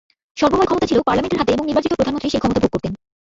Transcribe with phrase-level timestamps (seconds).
[0.39, 2.93] সর্বময় ক্ষমতা ছিলো পার্লামেন্টের হাতে এবং নির্বাচিত প্রধানমন্ত্রী সেই ক্ষমতা ভোগ করতেন।